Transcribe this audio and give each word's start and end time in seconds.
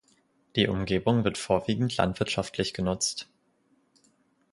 Die 0.55 0.67
Umgebung 0.67 1.23
wird 1.25 1.37
vorwiegend 1.37 1.95
landwirtschaftlich 1.97 2.73
genutzt. 2.73 3.27